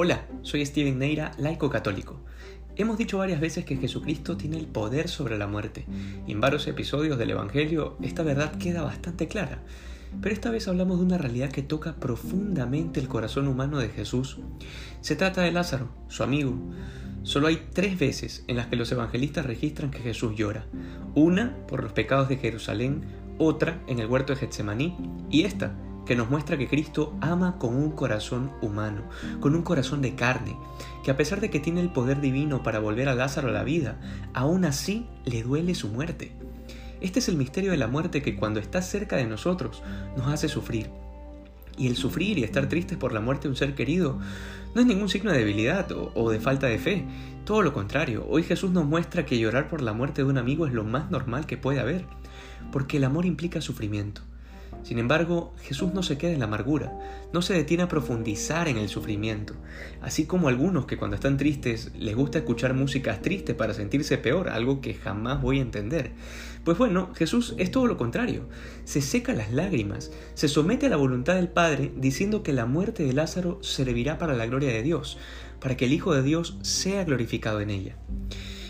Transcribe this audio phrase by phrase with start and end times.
[0.00, 2.20] Hola, soy Steven Neira, laico católico.
[2.76, 5.86] Hemos dicho varias veces que Jesucristo tiene el poder sobre la muerte,
[6.24, 9.58] y en varios episodios del Evangelio esta verdad queda bastante clara.
[10.22, 14.38] Pero esta vez hablamos de una realidad que toca profundamente el corazón humano de Jesús.
[15.00, 16.54] Se trata de Lázaro, su amigo.
[17.24, 20.66] Solo hay tres veces en las que los evangelistas registran que Jesús llora.
[21.16, 23.04] Una por los pecados de Jerusalén,
[23.38, 24.96] otra en el huerto de Getsemaní
[25.28, 25.74] y esta
[26.08, 29.02] que nos muestra que Cristo ama con un corazón humano,
[29.40, 30.56] con un corazón de carne,
[31.04, 33.62] que a pesar de que tiene el poder divino para volver a Lázaro a la
[33.62, 34.00] vida,
[34.32, 36.32] aún así le duele su muerte.
[37.02, 39.82] Este es el misterio de la muerte que cuando está cerca de nosotros
[40.16, 40.88] nos hace sufrir.
[41.76, 44.18] Y el sufrir y estar tristes por la muerte de un ser querido
[44.74, 47.04] no es ningún signo de debilidad o, o, de falta de fe.
[47.44, 50.66] Todo lo contrario, hoy Jesús nos muestra que llorar por la muerte de un amigo
[50.66, 52.06] es lo más normal que puede haber,
[52.72, 54.22] porque el amor implica sufrimiento.
[54.82, 56.98] Sin embargo, Jesús no se queda en la amargura,
[57.32, 59.54] no se detiene a profundizar en el sufrimiento,
[60.00, 64.48] así como algunos que cuando están tristes les gusta escuchar músicas tristes para sentirse peor,
[64.48, 66.12] algo que jamás voy a entender.
[66.64, 68.48] Pues bueno, Jesús es todo lo contrario,
[68.84, 73.02] se seca las lágrimas, se somete a la voluntad del Padre diciendo que la muerte
[73.02, 75.18] de Lázaro servirá para la gloria de Dios,
[75.60, 77.96] para que el Hijo de Dios sea glorificado en ella.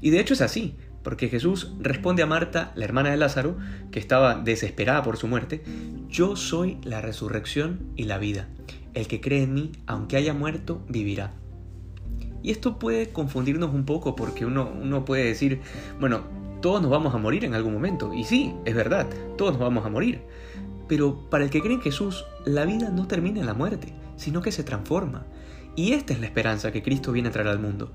[0.00, 3.56] Y de hecho es así, porque Jesús responde a Marta, la hermana de Lázaro,
[3.90, 5.62] que estaba desesperada por su muerte,
[6.08, 8.48] Yo soy la resurrección y la vida.
[8.94, 11.32] El que cree en mí, aunque haya muerto, vivirá.
[12.42, 15.60] Y esto puede confundirnos un poco porque uno, uno puede decir,
[16.00, 16.22] bueno,
[16.60, 18.12] todos nos vamos a morir en algún momento.
[18.14, 19.06] Y sí, es verdad,
[19.36, 20.22] todos nos vamos a morir.
[20.88, 24.42] Pero para el que cree en Jesús, la vida no termina en la muerte, sino
[24.42, 25.24] que se transforma.
[25.76, 27.90] Y esta es la esperanza que Cristo viene a traer al mundo.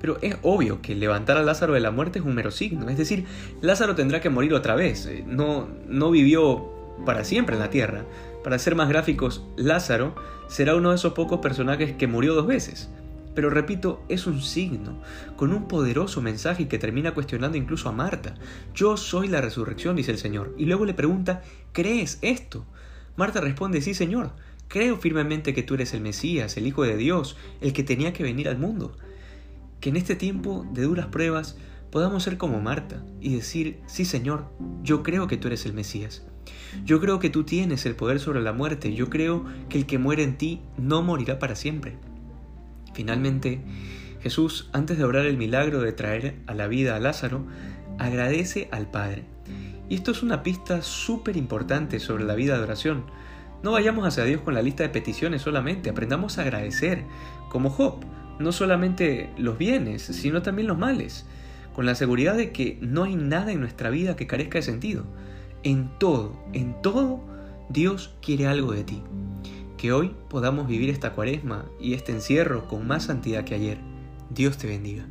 [0.00, 2.88] Pero es obvio que levantar a Lázaro de la muerte es un mero signo.
[2.88, 3.26] Es decir,
[3.60, 5.06] Lázaro tendrá que morir otra vez.
[5.06, 6.68] Eh, no, no vivió
[7.06, 8.04] para siempre en la tierra.
[8.42, 10.14] Para ser más gráficos, Lázaro
[10.48, 12.90] será uno de esos pocos personajes que murió dos veces.
[13.34, 15.00] Pero repito, es un signo,
[15.36, 18.34] con un poderoso mensaje que termina cuestionando incluso a Marta.
[18.74, 20.54] Yo soy la resurrección, dice el Señor.
[20.58, 21.42] Y luego le pregunta,
[21.72, 22.66] ¿crees esto?
[23.16, 24.32] Marta responde, sí, Señor.
[24.68, 28.22] Creo firmemente que tú eres el Mesías, el Hijo de Dios, el que tenía que
[28.22, 28.96] venir al mundo.
[29.80, 31.56] Que en este tiempo de duras pruebas
[31.90, 34.50] podamos ser como Marta y decir, sí Señor,
[34.82, 36.22] yo creo que tú eres el Mesías.
[36.84, 38.92] Yo creo que tú tienes el poder sobre la muerte.
[38.92, 41.96] Yo creo que el que muere en ti no morirá para siempre.
[42.92, 43.62] Finalmente,
[44.20, 47.46] Jesús, antes de obrar el milagro de traer a la vida a Lázaro,
[47.98, 49.24] agradece al Padre.
[49.88, 53.04] Y esto es una pista súper importante sobre la vida de oración
[53.62, 57.04] no vayamos hacia Dios con la lista de peticiones solamente, aprendamos a agradecer,
[57.50, 57.96] como Job,
[58.38, 61.26] no solamente los bienes, sino también los males,
[61.74, 65.04] con la seguridad de que no hay nada en nuestra vida que carezca de sentido.
[65.62, 67.20] En todo, en todo,
[67.68, 69.02] Dios quiere algo de ti.
[69.76, 73.78] Que hoy podamos vivir esta cuaresma y este encierro con más santidad que ayer.
[74.30, 75.06] Dios te bendiga.